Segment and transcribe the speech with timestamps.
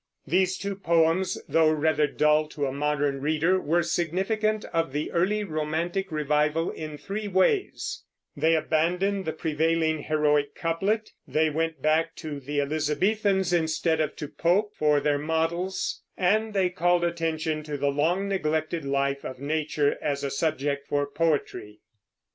[0.25, 5.43] These two poems, though rather dull to a modern reader, were significant of the early
[5.43, 8.03] romantic revival in three ways:
[8.35, 14.27] they abandoned the prevailing heroic couplet; they went back to the Elizabethans, instead of to
[14.27, 19.99] Pope, for their models; and they called attention to the long neglected life of nature
[20.01, 21.79] as a subject for poetry.